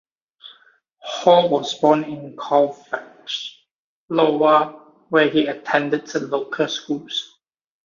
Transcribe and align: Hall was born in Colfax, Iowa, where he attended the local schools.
Hall 1.03 1.47
was 1.49 1.75
born 1.75 2.03
in 2.05 2.35
Colfax, 2.35 3.55
Iowa, 4.09 4.69
where 5.09 5.29
he 5.29 5.45
attended 5.45 6.07
the 6.07 6.21
local 6.21 6.67
schools. 6.67 7.37